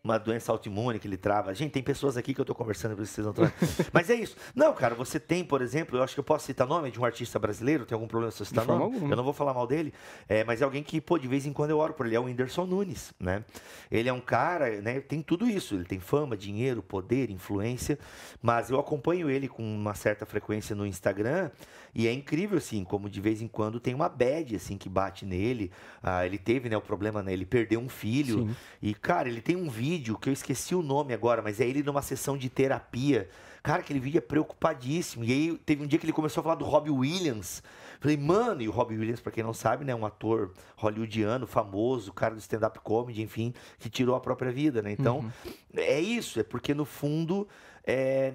Uma 0.06 0.18
doença 0.18 0.52
autoimune 0.52 0.98
que 0.98 1.08
ele 1.08 1.16
trava. 1.16 1.52
Gente, 1.52 1.72
tem 1.72 1.82
pessoas 1.82 2.16
aqui 2.16 2.32
que 2.32 2.40
eu 2.40 2.44
estou 2.44 2.54
conversando, 2.54 3.00
isso 3.02 3.14
vocês 3.14 3.26
não. 3.26 3.34
Mas 3.92 4.08
é 4.08 4.14
isso. 4.14 4.36
Não, 4.54 4.72
cara, 4.72 4.94
você 4.94 5.18
tem, 5.18 5.44
por 5.44 5.60
exemplo, 5.60 5.98
eu 5.98 6.02
acho 6.02 6.14
que 6.14 6.20
eu 6.20 6.25
posso 6.25 6.46
citar 6.46 6.66
nome 6.66 6.90
de 6.90 7.00
um 7.00 7.04
artista 7.04 7.38
brasileiro, 7.38 7.84
tem 7.84 7.94
algum 7.94 8.06
problema 8.06 8.30
se 8.30 8.40
eu 8.40 8.46
citar 8.46 8.64
nome? 8.64 8.82
Alguma. 8.84 9.12
Eu 9.12 9.16
não 9.16 9.25
vou 9.25 9.32
falar 9.32 9.52
mal 9.52 9.66
dele, 9.66 9.92
é, 10.28 10.44
mas 10.44 10.62
é 10.62 10.64
alguém 10.64 10.82
que, 10.82 11.00
pô, 11.00 11.18
de 11.18 11.26
vez 11.26 11.44
em 11.44 11.52
quando 11.52 11.70
eu 11.70 11.78
oro 11.78 11.92
por 11.92 12.06
ele, 12.06 12.14
é 12.14 12.20
o 12.20 12.25
Whindersson 12.25 12.66
Nunes, 12.66 13.12
né? 13.18 13.44
Ele 13.90 14.08
é 14.08 14.12
um 14.12 14.20
cara, 14.20 14.80
né, 14.80 15.00
tem 15.00 15.20
tudo 15.22 15.48
isso, 15.48 15.75
ele 15.75 15.84
tem 15.84 15.98
fama, 15.98 16.36
dinheiro, 16.36 16.82
poder, 16.82 17.30
influência, 17.30 17.98
mas 18.40 18.70
eu 18.70 18.78
acompanho 18.78 19.28
ele 19.28 19.48
com 19.48 19.62
uma 19.62 19.94
certa 19.94 20.25
frequência 20.25 20.76
no 20.76 20.86
Instagram 20.86 21.50
e 21.98 22.06
é 22.06 22.12
incrível, 22.12 22.58
assim, 22.58 22.84
como 22.84 23.08
de 23.08 23.22
vez 23.22 23.40
em 23.40 23.48
quando 23.48 23.80
tem 23.80 23.94
uma 23.94 24.06
bad, 24.06 24.54
assim, 24.54 24.76
que 24.76 24.86
bate 24.86 25.24
nele. 25.24 25.72
Ah, 26.02 26.26
ele 26.26 26.36
teve, 26.36 26.68
né, 26.68 26.76
o 26.76 26.80
problema, 26.82 27.22
né, 27.22 27.32
ele 27.32 27.46
perdeu 27.46 27.80
um 27.80 27.88
filho. 27.88 28.48
Sim. 28.48 28.56
E, 28.82 28.92
cara, 28.92 29.30
ele 29.30 29.40
tem 29.40 29.56
um 29.56 29.70
vídeo 29.70 30.18
que 30.18 30.28
eu 30.28 30.32
esqueci 30.34 30.74
o 30.74 30.82
nome 30.82 31.14
agora, 31.14 31.40
mas 31.40 31.58
é 31.58 31.66
ele 31.66 31.82
numa 31.82 32.02
sessão 32.02 32.36
de 32.36 32.50
terapia. 32.50 33.30
Cara, 33.62 33.80
aquele 33.80 33.98
vídeo 33.98 34.18
é 34.18 34.20
preocupadíssimo. 34.20 35.24
E 35.24 35.32
aí 35.32 35.58
teve 35.64 35.82
um 35.82 35.86
dia 35.86 35.98
que 35.98 36.04
ele 36.04 36.12
começou 36.12 36.42
a 36.42 36.44
falar 36.44 36.56
do 36.56 36.66
Robbie 36.66 36.90
Williams. 36.90 37.62
Falei, 37.98 38.18
mano, 38.18 38.60
e 38.60 38.68
o 38.68 38.72
Robbie 38.72 38.98
Williams, 38.98 39.22
para 39.22 39.32
quem 39.32 39.42
não 39.42 39.54
sabe, 39.54 39.82
né, 39.82 39.94
um 39.94 40.04
ator 40.04 40.52
hollywoodiano, 40.76 41.46
famoso, 41.46 42.12
cara 42.12 42.34
do 42.34 42.40
stand-up 42.40 42.78
comedy, 42.80 43.22
enfim, 43.22 43.54
que 43.78 43.88
tirou 43.88 44.14
a 44.14 44.20
própria 44.20 44.52
vida, 44.52 44.82
né? 44.82 44.92
Então, 44.92 45.20
uhum. 45.20 45.30
é 45.74 45.98
isso, 45.98 46.38
é 46.38 46.42
porque 46.42 46.74
no 46.74 46.84
fundo 46.84 47.48
é, 47.86 48.34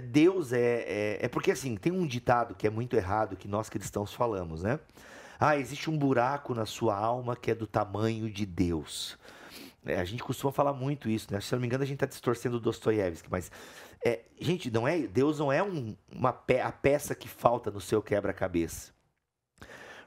Deus 0.00 0.52
é, 0.52 0.58
é, 0.60 1.18
é. 1.22 1.28
porque 1.28 1.50
assim, 1.50 1.76
tem 1.76 1.92
um 1.92 2.06
ditado 2.06 2.54
que 2.54 2.66
é 2.66 2.70
muito 2.70 2.96
errado 2.96 3.36
que 3.36 3.48
nós 3.48 3.68
cristãos 3.68 4.12
falamos, 4.12 4.62
né? 4.62 4.78
Ah, 5.38 5.56
existe 5.58 5.90
um 5.90 5.98
buraco 5.98 6.54
na 6.54 6.64
sua 6.64 6.96
alma 6.96 7.36
que 7.36 7.50
é 7.50 7.54
do 7.54 7.66
tamanho 7.66 8.30
de 8.30 8.46
Deus. 8.46 9.18
É, 9.84 9.96
a 9.96 10.04
gente 10.04 10.22
costuma 10.22 10.52
falar 10.52 10.72
muito 10.72 11.08
isso, 11.08 11.32
né? 11.32 11.40
Se 11.40 11.54
eu 11.54 11.56
não 11.56 11.60
me 11.60 11.66
engano, 11.66 11.84
a 11.84 11.86
gente 11.86 11.96
está 11.96 12.06
distorcendo 12.06 12.60
Dostoiévski, 12.60 13.28
mas 13.30 13.50
é, 14.04 14.20
gente, 14.40 14.70
não 14.70 14.86
é 14.86 15.00
Deus 15.00 15.38
não 15.38 15.52
é 15.52 15.62
um, 15.62 15.96
uma 16.10 16.32
pe 16.32 16.60
a 16.60 16.72
peça 16.72 17.14
que 17.14 17.28
falta 17.28 17.70
no 17.70 17.80
seu 17.80 18.02
quebra-cabeça. 18.02 18.92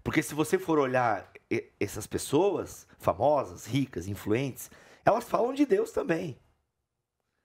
Porque 0.04 0.24
se 0.24 0.34
você 0.34 0.58
for 0.58 0.80
olhar 0.80 1.32
essas 1.80 2.08
pessoas 2.08 2.88
famosas, 2.98 3.66
ricas, 3.66 4.08
influentes, 4.08 4.72
elas 5.06 5.26
falam 5.26 5.54
de 5.54 5.66
Deus 5.66 5.92
também. 5.92 6.38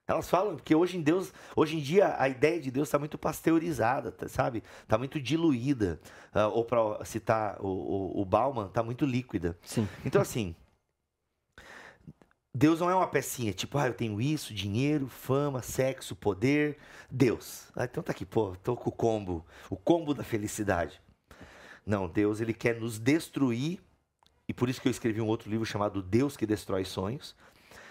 Elas 0.05 0.29
falam 0.29 0.55
porque 0.55 0.75
hoje 0.75 0.97
em 0.97 1.01
Deus, 1.01 1.31
hoje 1.55 1.77
em 1.77 1.79
dia 1.79 2.15
a 2.19 2.27
ideia 2.27 2.59
de 2.59 2.69
Deus 2.69 2.87
está 2.87 2.99
muito 2.99 3.17
pasteurizada, 3.17 4.11
tá, 4.11 4.27
sabe? 4.27 4.61
Está 4.81 4.97
muito 4.97 5.19
diluída. 5.19 5.99
Uh, 6.35 6.49
ou 6.51 6.65
para 6.65 7.05
citar 7.05 7.57
o, 7.61 7.67
o, 7.67 8.21
o 8.21 8.25
Bauman, 8.25 8.67
está 8.67 8.83
muito 8.83 9.05
líquida. 9.05 9.57
Sim. 9.61 9.87
Então 10.05 10.21
assim, 10.21 10.53
Deus 12.53 12.81
não 12.81 12.89
é 12.89 12.95
uma 12.95 13.07
pecinha, 13.07 13.53
tipo, 13.53 13.77
ah, 13.77 13.87
eu 13.87 13.93
tenho 13.93 14.21
isso, 14.21 14.53
dinheiro, 14.53 15.07
fama, 15.07 15.61
sexo, 15.61 16.15
poder. 16.15 16.77
Deus. 17.09 17.71
Ah, 17.75 17.85
então 17.85 18.03
tá 18.03 18.11
aqui, 18.11 18.25
pô, 18.25 18.55
tô 18.57 18.75
com 18.75 18.89
o 18.89 18.93
combo, 18.93 19.45
o 19.69 19.77
combo 19.77 20.13
da 20.13 20.23
felicidade. 20.23 21.01
Não, 21.85 22.07
Deus, 22.07 22.41
ele 22.41 22.53
quer 22.53 22.79
nos 22.79 22.99
destruir, 22.99 23.79
e 24.47 24.53
por 24.53 24.69
isso 24.69 24.81
que 24.81 24.87
eu 24.87 24.91
escrevi 24.91 25.21
um 25.21 25.27
outro 25.27 25.49
livro 25.49 25.65
chamado 25.65 26.01
Deus 26.01 26.35
que 26.35 26.45
Destrói 26.45 26.85
Sonhos 26.85 27.35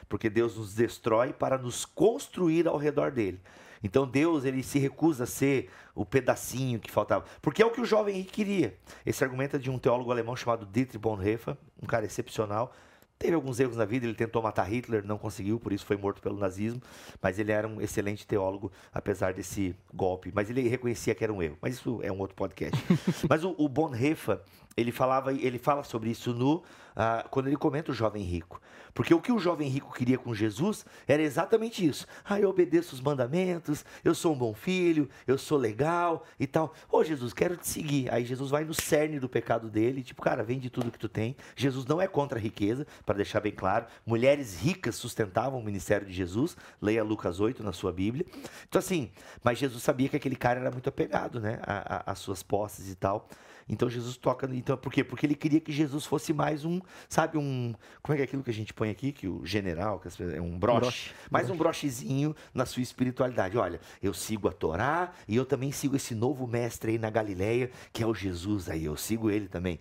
porque 0.08 0.30
Deus 0.30 0.56
nos 0.56 0.74
destrói 0.74 1.32
para 1.32 1.58
nos 1.58 1.84
construir 1.84 2.66
ao 2.68 2.76
redor 2.76 3.10
dele. 3.10 3.40
Então 3.82 4.06
Deus 4.06 4.44
ele 4.44 4.62
se 4.62 4.78
recusa 4.78 5.24
a 5.24 5.26
ser 5.26 5.68
o 5.94 6.06
pedacinho 6.06 6.78
que 6.78 6.90
faltava, 6.90 7.24
porque 7.40 7.62
é 7.62 7.66
o 7.66 7.70
que 7.70 7.80
o 7.80 7.84
jovem 7.84 8.14
Henrique 8.14 8.32
queria. 8.32 8.76
Esse 9.04 9.24
argumento 9.24 9.56
é 9.56 9.58
de 9.58 9.70
um 9.70 9.78
teólogo 9.78 10.10
alemão 10.10 10.36
chamado 10.36 10.64
Dietrich 10.64 10.98
Bonhoeffer, 10.98 11.56
um 11.82 11.86
cara 11.86 12.06
excepcional. 12.06 12.72
Teve 13.18 13.34
alguns 13.34 13.60
erros 13.60 13.76
na 13.76 13.84
vida, 13.84 14.04
ele 14.04 14.16
tentou 14.16 14.42
matar 14.42 14.64
Hitler, 14.64 15.06
não 15.06 15.16
conseguiu, 15.16 15.60
por 15.60 15.72
isso 15.72 15.86
foi 15.86 15.96
morto 15.96 16.20
pelo 16.20 16.36
nazismo, 16.36 16.82
mas 17.20 17.38
ele 17.38 17.52
era 17.52 17.68
um 17.68 17.80
excelente 17.80 18.26
teólogo, 18.26 18.72
apesar 18.92 19.32
desse 19.32 19.76
golpe. 19.94 20.32
Mas 20.34 20.50
ele 20.50 20.62
reconhecia 20.68 21.14
que 21.14 21.22
era 21.22 21.32
um 21.32 21.40
erro, 21.40 21.56
mas 21.60 21.74
isso 21.74 22.00
é 22.02 22.10
um 22.10 22.18
outro 22.18 22.34
podcast. 22.34 22.76
mas 23.30 23.44
o, 23.44 23.54
o 23.56 23.68
Bonhoeffer, 23.68 24.40
ele 24.76 24.92
falava, 24.92 25.32
ele 25.32 25.58
fala 25.58 25.84
sobre 25.84 26.10
isso 26.10 26.32
no 26.32 26.56
uh, 26.56 27.28
quando 27.30 27.46
ele 27.48 27.56
comenta 27.56 27.90
o 27.90 27.94
jovem 27.94 28.22
rico. 28.22 28.60
Porque 28.94 29.14
o 29.14 29.20
que 29.20 29.32
o 29.32 29.38
jovem 29.38 29.68
rico 29.68 29.92
queria 29.92 30.18
com 30.18 30.34
Jesus 30.34 30.84
era 31.08 31.22
exatamente 31.22 31.86
isso. 31.86 32.06
Ah, 32.24 32.38
eu 32.38 32.50
obedeço 32.50 32.94
os 32.94 33.00
mandamentos, 33.00 33.84
eu 34.04 34.14
sou 34.14 34.34
um 34.34 34.38
bom 34.38 34.52
filho, 34.52 35.08
eu 35.26 35.38
sou 35.38 35.56
legal 35.56 36.24
e 36.38 36.46
tal. 36.46 36.74
Ô 36.90 36.98
oh, 36.98 37.04
Jesus, 37.04 37.32
quero 37.32 37.56
te 37.56 37.66
seguir. 37.66 38.12
Aí 38.12 38.24
Jesus 38.24 38.50
vai 38.50 38.64
no 38.64 38.74
cerne 38.74 39.18
do 39.18 39.28
pecado 39.28 39.70
dele, 39.70 40.02
tipo, 40.02 40.20
cara, 40.20 40.42
vende 40.42 40.68
tudo 40.68 40.90
que 40.90 40.98
tu 40.98 41.08
tem. 41.08 41.34
Jesus 41.56 41.86
não 41.86 42.00
é 42.00 42.06
contra 42.06 42.38
a 42.38 42.42
riqueza, 42.42 42.86
para 43.06 43.16
deixar 43.16 43.40
bem 43.40 43.52
claro. 43.52 43.86
Mulheres 44.04 44.60
ricas 44.60 44.96
sustentavam 44.96 45.58
o 45.58 45.64
ministério 45.64 46.06
de 46.06 46.12
Jesus. 46.12 46.56
Leia 46.80 47.02
Lucas 47.02 47.40
8 47.40 47.62
na 47.62 47.72
sua 47.72 47.92
Bíblia. 47.92 48.26
Então, 48.68 48.78
assim, 48.78 49.10
mas 49.42 49.58
Jesus 49.58 49.82
sabia 49.82 50.08
que 50.08 50.16
aquele 50.16 50.36
cara 50.36 50.60
era 50.60 50.70
muito 50.70 50.88
apegado, 50.88 51.40
né, 51.40 51.60
às 52.06 52.18
suas 52.18 52.42
posses 52.42 52.90
e 52.90 52.94
tal. 52.94 53.26
Então 53.68 53.88
Jesus 53.88 54.16
toca. 54.16 54.48
Então, 54.52 54.76
por 54.76 54.92
quê? 54.92 55.02
Porque 55.04 55.26
ele 55.26 55.34
queria 55.34 55.60
que 55.60 55.72
Jesus 55.72 56.04
fosse 56.04 56.32
mais 56.32 56.64
um, 56.64 56.80
sabe, 57.08 57.38
um. 57.38 57.74
Como 58.02 58.14
é 58.14 58.16
que 58.16 58.22
é 58.22 58.24
aquilo 58.24 58.42
que 58.42 58.50
a 58.50 58.54
gente 58.54 58.74
põe 58.74 58.90
aqui? 58.90 59.12
Que 59.12 59.28
o 59.28 59.44
general, 59.44 60.00
que 60.00 60.08
é 60.22 60.40
um 60.40 60.58
broche. 60.58 60.80
broche 60.80 61.14
mais 61.30 61.46
broche. 61.46 61.56
um 61.56 61.62
brochezinho 61.62 62.36
na 62.52 62.66
sua 62.66 62.82
espiritualidade. 62.82 63.56
Olha, 63.56 63.80
eu 64.02 64.12
sigo 64.12 64.48
a 64.48 64.52
Torá 64.52 65.12
e 65.26 65.36
eu 65.36 65.44
também 65.44 65.72
sigo 65.72 65.96
esse 65.96 66.14
novo 66.14 66.46
mestre 66.46 66.92
aí 66.92 66.98
na 66.98 67.10
Galileia, 67.10 67.70
que 67.92 68.02
é 68.02 68.06
o 68.06 68.14
Jesus 68.14 68.68
aí. 68.68 68.84
Eu 68.84 68.96
sigo 68.96 69.30
ele 69.30 69.48
também. 69.48 69.78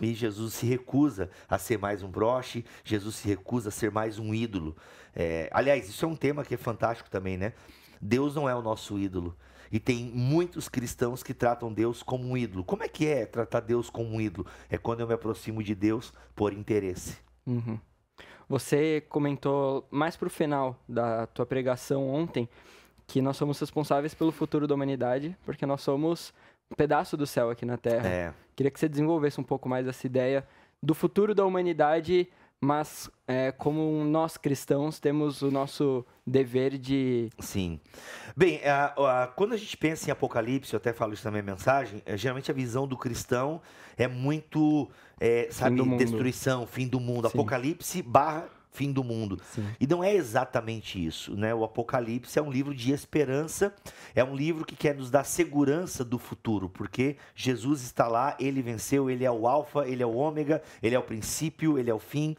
E 0.00 0.14
Jesus 0.14 0.54
se 0.54 0.66
recusa 0.66 1.30
a 1.48 1.58
ser 1.58 1.78
mais 1.78 2.02
um 2.02 2.10
broche, 2.10 2.64
Jesus 2.82 3.16
se 3.16 3.28
recusa 3.28 3.68
a 3.68 3.72
ser 3.72 3.90
mais 3.90 4.18
um 4.18 4.32
ídolo. 4.32 4.74
É, 5.14 5.50
aliás, 5.52 5.86
isso 5.88 6.04
é 6.04 6.08
um 6.08 6.16
tema 6.16 6.44
que 6.44 6.54
é 6.54 6.56
fantástico 6.56 7.10
também, 7.10 7.36
né? 7.36 7.52
Deus 8.00 8.34
não 8.34 8.48
é 8.48 8.54
o 8.54 8.62
nosso 8.62 8.98
ídolo. 8.98 9.36
E 9.72 9.80
tem 9.80 10.04
muitos 10.04 10.68
cristãos 10.68 11.22
que 11.22 11.32
tratam 11.32 11.72
Deus 11.72 12.02
como 12.02 12.28
um 12.28 12.36
ídolo. 12.36 12.62
Como 12.62 12.82
é 12.82 12.88
que 12.88 13.06
é 13.06 13.24
tratar 13.24 13.60
Deus 13.60 13.88
como 13.88 14.10
um 14.10 14.20
ídolo? 14.20 14.46
É 14.68 14.76
quando 14.76 15.00
eu 15.00 15.06
me 15.06 15.14
aproximo 15.14 15.62
de 15.62 15.74
Deus 15.74 16.12
por 16.36 16.52
interesse. 16.52 17.16
Uhum. 17.46 17.80
Você 18.48 19.02
comentou 19.08 19.88
mais 19.90 20.14
para 20.14 20.26
o 20.26 20.30
final 20.30 20.78
da 20.86 21.26
tua 21.26 21.46
pregação 21.46 22.06
ontem 22.06 22.46
que 23.06 23.22
nós 23.22 23.36
somos 23.36 23.58
responsáveis 23.58 24.14
pelo 24.14 24.30
futuro 24.30 24.66
da 24.66 24.74
humanidade, 24.74 25.36
porque 25.44 25.64
nós 25.64 25.80
somos 25.80 26.34
um 26.70 26.74
pedaço 26.74 27.16
do 27.16 27.26
céu 27.26 27.48
aqui 27.48 27.64
na 27.64 27.78
Terra. 27.78 28.06
É. 28.06 28.34
Queria 28.54 28.70
que 28.70 28.78
você 28.78 28.88
desenvolvesse 28.88 29.40
um 29.40 29.44
pouco 29.44 29.68
mais 29.68 29.86
essa 29.88 30.06
ideia 30.06 30.46
do 30.82 30.94
futuro 30.94 31.34
da 31.34 31.46
humanidade 31.46 32.28
mas 32.62 33.10
é, 33.26 33.50
como 33.50 34.04
nós 34.04 34.36
cristãos 34.36 35.00
temos 35.00 35.42
o 35.42 35.50
nosso 35.50 36.06
dever 36.24 36.78
de. 36.78 37.28
Sim. 37.40 37.80
Bem, 38.36 38.60
a, 38.64 39.24
a, 39.24 39.26
quando 39.26 39.52
a 39.52 39.56
gente 39.56 39.76
pensa 39.76 40.08
em 40.08 40.12
Apocalipse, 40.12 40.72
eu 40.72 40.76
até 40.76 40.92
falo 40.92 41.12
isso 41.12 41.24
na 41.24 41.32
minha 41.32 41.42
mensagem, 41.42 42.00
é, 42.06 42.16
geralmente 42.16 42.52
a 42.52 42.54
visão 42.54 42.86
do 42.86 42.96
cristão 42.96 43.60
é 43.96 44.06
muito, 44.06 44.88
é, 45.18 45.48
sabe, 45.50 45.82
destruição, 45.96 46.64
fim 46.64 46.86
do 46.86 47.00
mundo. 47.00 47.28
Sim. 47.28 47.36
Apocalipse 47.36 48.00
barra 48.00 48.48
fim 48.72 48.90
do 48.90 49.04
mundo. 49.04 49.38
Sim. 49.54 49.66
E 49.78 49.86
não 49.86 50.02
é 50.02 50.14
exatamente 50.14 51.04
isso, 51.04 51.36
né? 51.36 51.54
O 51.54 51.62
Apocalipse 51.62 52.38
é 52.38 52.42
um 52.42 52.50
livro 52.50 52.74
de 52.74 52.90
esperança, 52.92 53.72
é 54.14 54.24
um 54.24 54.34
livro 54.34 54.64
que 54.64 54.74
quer 54.74 54.96
nos 54.96 55.10
dar 55.10 55.24
segurança 55.24 56.04
do 56.04 56.18
futuro, 56.18 56.68
porque 56.68 57.16
Jesus 57.34 57.82
está 57.82 58.08
lá, 58.08 58.34
ele 58.40 58.62
venceu, 58.62 59.10
ele 59.10 59.24
é 59.24 59.30
o 59.30 59.46
alfa, 59.46 59.86
ele 59.86 60.02
é 60.02 60.06
o 60.06 60.14
ômega, 60.14 60.62
ele 60.82 60.94
é 60.94 60.98
o 60.98 61.02
princípio, 61.02 61.78
ele 61.78 61.90
é 61.90 61.94
o 61.94 61.98
fim. 61.98 62.34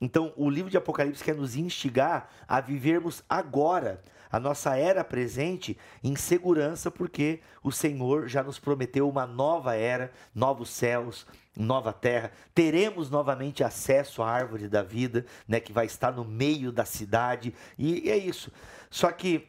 Então, 0.00 0.32
o 0.36 0.50
livro 0.50 0.70
de 0.70 0.76
Apocalipse 0.76 1.22
quer 1.22 1.36
nos 1.36 1.56
instigar 1.56 2.28
a 2.46 2.60
vivermos 2.60 3.22
agora 3.28 4.02
a 4.30 4.40
nossa 4.40 4.76
era 4.76 5.04
presente 5.04 5.78
em 6.02 6.16
segurança, 6.16 6.90
porque 6.90 7.40
o 7.62 7.70
Senhor 7.70 8.28
já 8.28 8.42
nos 8.42 8.58
prometeu 8.58 9.08
uma 9.08 9.26
nova 9.26 9.74
era, 9.74 10.12
novos 10.34 10.68
céus, 10.68 11.26
nova 11.56 11.92
terra, 11.92 12.30
teremos 12.54 13.10
novamente 13.10 13.64
acesso 13.64 14.22
à 14.22 14.30
árvore 14.30 14.68
da 14.68 14.82
vida, 14.82 15.24
né, 15.48 15.58
que 15.58 15.72
vai 15.72 15.86
estar 15.86 16.12
no 16.12 16.24
meio 16.24 16.70
da 16.70 16.84
cidade, 16.84 17.54
e, 17.78 18.10
é 18.10 18.16
isso. 18.16 18.52
Só 18.90 19.10
que 19.10 19.48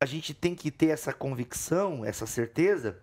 a 0.00 0.06
gente 0.06 0.34
tem 0.34 0.54
que 0.54 0.70
ter 0.70 0.88
essa 0.88 1.12
convicção, 1.12 2.04
essa 2.04 2.26
certeza 2.26 2.98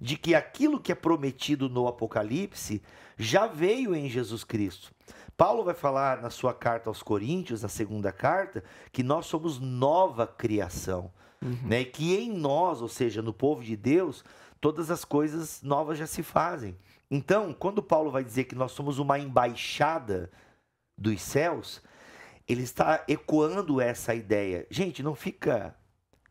de 0.00 0.16
que 0.16 0.34
aquilo 0.34 0.80
que 0.80 0.92
é 0.92 0.94
prometido 0.94 1.68
no 1.68 1.86
Apocalipse 1.86 2.82
já 3.18 3.46
veio 3.46 3.94
em 3.94 4.08
Jesus 4.08 4.44
Cristo. 4.44 4.90
Paulo 5.36 5.64
vai 5.64 5.74
falar 5.74 6.22
na 6.22 6.30
sua 6.30 6.54
carta 6.54 6.88
aos 6.88 7.02
Coríntios, 7.02 7.62
na 7.62 7.68
segunda 7.68 8.10
carta, 8.12 8.64
que 8.92 9.02
nós 9.02 9.26
somos 9.26 9.58
nova 9.58 10.26
criação. 10.26 11.12
Uhum. 11.42 11.58
Né? 11.64 11.80
E 11.80 11.84
que 11.86 12.14
em 12.14 12.30
nós, 12.30 12.82
ou 12.82 12.88
seja, 12.88 13.22
no 13.22 13.32
povo 13.32 13.62
de 13.62 13.76
Deus, 13.76 14.24
todas 14.60 14.90
as 14.90 15.04
coisas 15.04 15.62
novas 15.62 15.98
já 15.98 16.06
se 16.06 16.22
fazem. 16.22 16.76
Então, 17.10 17.52
quando 17.52 17.82
Paulo 17.82 18.10
vai 18.10 18.22
dizer 18.22 18.44
que 18.44 18.54
nós 18.54 18.72
somos 18.72 18.98
uma 18.98 19.18
embaixada 19.18 20.30
dos 20.96 21.20
céus, 21.20 21.82
ele 22.46 22.62
está 22.62 23.04
ecoando 23.08 23.80
essa 23.80 24.14
ideia. 24.14 24.66
Gente, 24.70 25.02
não 25.02 25.14
fica 25.14 25.74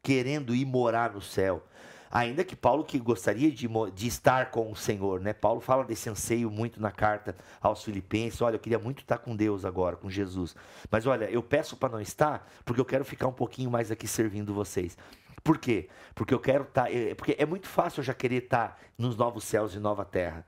querendo 0.02 0.56
ir 0.56 0.66
morar 0.66 1.12
no 1.12 1.22
céu. 1.22 1.66
Ainda 2.12 2.44
que 2.44 2.56
Paulo 2.56 2.84
que 2.84 2.98
gostaria 2.98 3.52
de, 3.52 3.68
de 3.94 4.08
estar 4.08 4.50
com 4.50 4.72
o 4.72 4.76
Senhor, 4.76 5.20
né? 5.20 5.32
Paulo 5.32 5.62
fala 5.62 5.84
desse 5.84 6.10
anseio 6.10 6.50
muito 6.50 6.82
na 6.82 6.92
carta 6.92 7.36
aos 7.62 7.84
Filipenses. 7.84 8.42
Olha, 8.42 8.56
eu 8.56 8.60
queria 8.60 8.80
muito 8.80 9.02
estar 9.02 9.20
com 9.20 9.36
Deus 9.36 9.64
agora, 9.64 9.96
com 9.96 10.10
Jesus. 10.10 10.56
Mas 10.90 11.06
olha, 11.06 11.30
eu 11.30 11.44
peço 11.44 11.78
para 11.78 11.90
não 11.90 12.02
estar, 12.02 12.50
porque 12.66 12.82
eu 12.82 12.86
quero 12.86 13.06
ficar 13.06 13.28
um 13.28 13.34
pouquinho 13.34 13.70
mais 13.70 13.92
aqui 13.92 14.08
servindo 14.08 14.54
vocês. 14.54 14.98
Por 15.44 15.60
quê? 15.60 15.88
Porque 16.16 16.34
eu 16.34 16.40
quero 16.40 16.64
estar. 16.64 16.92
É, 16.92 17.14
porque 17.14 17.36
é 17.38 17.46
muito 17.46 17.68
fácil 17.68 18.00
eu 18.00 18.04
já 18.04 18.14
querer 18.14 18.44
estar 18.44 18.80
nos 18.98 19.16
novos 19.16 19.44
céus 19.44 19.76
e 19.76 19.80
nova 19.80 20.04
terra. 20.04 20.46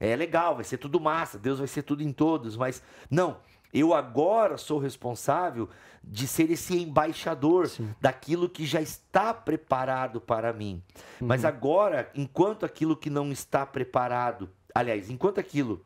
É 0.00 0.16
legal, 0.16 0.54
vai 0.54 0.64
ser 0.64 0.78
tudo 0.78 0.98
massa, 0.98 1.38
Deus 1.38 1.58
vai 1.58 1.68
ser 1.68 1.82
tudo 1.82 2.02
em 2.02 2.10
todos, 2.10 2.56
mas 2.56 2.82
não, 3.10 3.36
eu 3.72 3.94
agora 3.94 4.56
sou 4.56 4.78
responsável 4.78 5.68
de 6.02 6.26
ser 6.26 6.50
esse 6.50 6.76
embaixador 6.76 7.68
Sim. 7.68 7.94
daquilo 8.00 8.48
que 8.48 8.64
já 8.64 8.80
está 8.80 9.34
preparado 9.34 10.20
para 10.20 10.52
mim. 10.52 10.82
Uhum. 11.20 11.28
Mas 11.28 11.44
agora, 11.44 12.10
enquanto 12.14 12.64
aquilo 12.64 12.96
que 12.96 13.10
não 13.10 13.30
está 13.30 13.66
preparado, 13.66 14.48
aliás, 14.74 15.10
enquanto 15.10 15.38
aquilo 15.38 15.84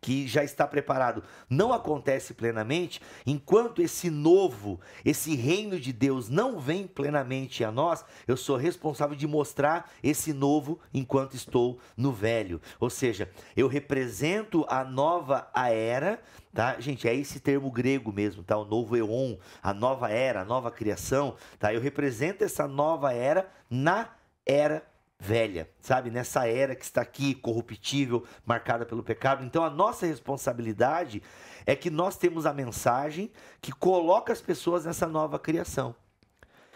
que 0.00 0.26
já 0.26 0.42
está 0.42 0.66
preparado 0.66 1.22
não 1.48 1.72
acontece 1.72 2.32
plenamente, 2.32 3.00
enquanto 3.26 3.82
esse 3.82 4.08
novo, 4.10 4.80
esse 5.04 5.34
reino 5.34 5.78
de 5.78 5.92
Deus 5.92 6.28
não 6.28 6.58
vem 6.58 6.86
plenamente 6.86 7.64
a 7.64 7.70
nós, 7.70 8.04
eu 8.26 8.36
sou 8.36 8.56
responsável 8.56 9.16
de 9.16 9.26
mostrar 9.26 9.90
esse 10.02 10.32
novo 10.32 10.78
enquanto 10.92 11.34
estou 11.34 11.78
no 11.96 12.12
velho. 12.12 12.60
Ou 12.78 12.88
seja, 12.88 13.30
eu 13.56 13.68
represento 13.68 14.64
a 14.68 14.84
nova 14.84 15.50
era, 15.54 16.20
tá? 16.54 16.80
Gente, 16.80 17.06
é 17.06 17.14
esse 17.14 17.40
termo 17.40 17.70
grego 17.70 18.12
mesmo, 18.12 18.42
tá? 18.42 18.56
O 18.56 18.64
novo 18.64 18.96
eon, 18.96 19.36
a 19.62 19.74
nova 19.74 20.08
era, 20.10 20.42
a 20.42 20.44
nova 20.44 20.70
criação, 20.70 21.36
tá? 21.58 21.74
Eu 21.74 21.80
represento 21.80 22.44
essa 22.44 22.66
nova 22.66 23.12
era 23.12 23.50
na 23.68 24.08
era 24.46 24.89
velha, 25.20 25.68
sabe? 25.80 26.10
Nessa 26.10 26.48
era 26.48 26.74
que 26.74 26.84
está 26.84 27.02
aqui, 27.02 27.34
corruptível, 27.34 28.24
marcada 28.44 28.86
pelo 28.86 29.02
pecado. 29.02 29.44
Então 29.44 29.62
a 29.62 29.70
nossa 29.70 30.06
responsabilidade 30.06 31.22
é 31.66 31.76
que 31.76 31.90
nós 31.90 32.16
temos 32.16 32.46
a 32.46 32.54
mensagem 32.54 33.30
que 33.60 33.70
coloca 33.70 34.32
as 34.32 34.40
pessoas 34.40 34.86
nessa 34.86 35.06
nova 35.06 35.38
criação. 35.38 35.94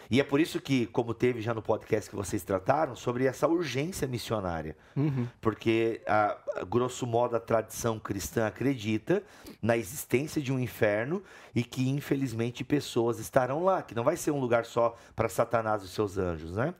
E 0.09 0.19
é 0.19 0.23
por 0.23 0.39
isso 0.39 0.61
que, 0.61 0.85
como 0.87 1.15
teve 1.15 1.41
já 1.41 1.51
no 1.51 1.63
podcast 1.63 2.07
que 2.09 2.15
vocês 2.15 2.43
trataram, 2.43 2.95
sobre 2.95 3.25
essa 3.25 3.47
urgência 3.47 4.07
missionária. 4.07 4.77
Uhum. 4.95 5.27
Porque, 5.41 6.01
a, 6.05 6.37
a, 6.57 6.63
grosso 6.63 7.07
modo, 7.07 7.35
a 7.35 7.39
tradição 7.39 7.99
cristã 7.99 8.45
acredita 8.45 9.23
na 9.61 9.75
existência 9.75 10.39
de 10.39 10.53
um 10.53 10.59
inferno 10.59 11.23
e 11.55 11.63
que, 11.63 11.89
infelizmente, 11.89 12.63
pessoas 12.63 13.19
estarão 13.19 13.63
lá, 13.63 13.81
que 13.81 13.95
não 13.95 14.03
vai 14.03 14.15
ser 14.15 14.29
um 14.29 14.39
lugar 14.39 14.65
só 14.65 14.95
para 15.15 15.27
Satanás 15.27 15.81
e 15.81 15.87
seus 15.87 16.19
anjos, 16.19 16.55
né? 16.55 16.75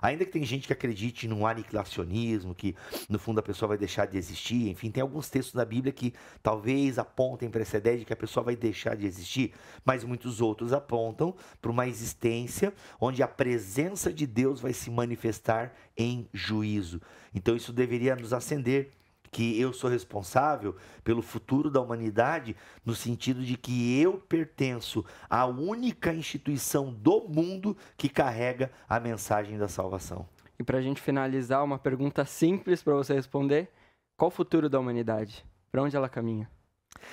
Ainda 0.00 0.24
que 0.24 0.32
tem 0.32 0.44
gente 0.44 0.66
que 0.66 0.72
acredite 0.72 1.26
num 1.28 1.46
aniquilacionismo, 1.46 2.54
que 2.54 2.74
no 3.08 3.18
fundo 3.18 3.38
a 3.38 3.42
pessoa 3.42 3.68
vai 3.68 3.78
deixar 3.78 4.06
de 4.06 4.16
existir, 4.16 4.68
enfim, 4.68 4.90
tem 4.90 5.02
alguns 5.02 5.28
textos 5.28 5.54
na 5.54 5.64
Bíblia 5.64 5.92
que 5.92 6.14
talvez 6.42 6.98
apontem 6.98 7.50
para 7.50 7.62
essa 7.62 7.76
ideia 7.78 7.98
de 7.98 8.04
que 8.04 8.12
a 8.12 8.16
pessoa 8.16 8.44
vai 8.44 8.56
deixar 8.56 8.96
de 8.96 9.06
existir, 9.06 9.52
mas 9.84 10.04
muitos 10.04 10.40
outros 10.40 10.72
apontam 10.72 11.34
para 11.60 11.70
uma 11.70 11.86
existência 11.86 12.72
onde 13.00 13.22
a 13.22 13.28
presença 13.28 14.12
de 14.12 14.26
Deus 14.26 14.60
vai 14.60 14.72
se 14.72 14.90
manifestar 14.90 15.74
em 15.96 16.28
juízo. 16.32 17.00
Então 17.34 17.56
isso 17.56 17.72
deveria 17.72 18.14
nos 18.16 18.32
acender 18.32 18.90
que 19.30 19.60
eu 19.60 19.72
sou 19.72 19.88
responsável 19.90 20.76
pelo 21.04 21.22
futuro 21.22 21.70
da 21.70 21.80
humanidade, 21.80 22.56
no 22.84 22.94
sentido 22.94 23.44
de 23.44 23.56
que 23.56 24.00
eu 24.00 24.18
pertenço 24.18 25.04
à 25.28 25.46
única 25.46 26.12
instituição 26.12 26.92
do 26.92 27.28
mundo 27.28 27.76
que 27.96 28.08
carrega 28.08 28.70
a 28.88 28.98
mensagem 28.98 29.58
da 29.58 29.68
salvação. 29.68 30.26
E 30.58 30.64
para 30.64 30.78
a 30.78 30.82
gente 30.82 31.00
finalizar, 31.00 31.62
uma 31.62 31.78
pergunta 31.78 32.24
simples 32.24 32.82
para 32.82 32.94
você 32.94 33.14
responder: 33.14 33.70
qual 34.16 34.28
o 34.28 34.32
futuro 34.32 34.68
da 34.68 34.80
humanidade? 34.80 35.44
Para 35.70 35.82
onde 35.82 35.96
ela 35.96 36.08
caminha? 36.08 36.50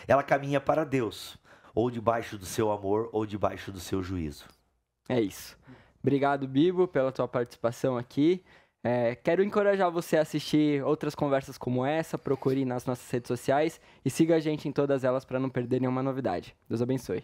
Ela 0.07 0.23
caminha 0.23 0.59
para 0.59 0.83
Deus, 0.83 1.37
ou 1.73 1.91
debaixo 1.91 2.37
do 2.37 2.45
seu 2.45 2.71
amor, 2.71 3.09
ou 3.11 3.25
debaixo 3.25 3.71
do 3.71 3.79
seu 3.79 4.01
juízo. 4.01 4.45
É 5.07 5.21
isso. 5.21 5.57
Obrigado, 6.01 6.47
Bibo, 6.47 6.87
pela 6.87 7.11
tua 7.11 7.27
participação 7.27 7.97
aqui. 7.97 8.43
É, 8.87 9.15
quero 9.15 9.43
encorajar 9.43 9.89
você 9.89 10.15
a 10.15 10.21
assistir 10.21 10.83
outras 10.83 11.15
conversas 11.15 11.57
como 11.57 11.83
essa, 11.83 12.19
procure 12.19 12.63
nas 12.65 12.85
nossas 12.85 13.09
redes 13.09 13.27
sociais 13.27 13.81
e 14.05 14.11
siga 14.11 14.35
a 14.35 14.39
gente 14.39 14.67
em 14.67 14.71
todas 14.71 15.03
elas 15.03 15.25
para 15.25 15.39
não 15.39 15.49
perder 15.49 15.81
nenhuma 15.81 16.03
novidade. 16.03 16.55
Deus 16.69 16.83
abençoe. 16.83 17.23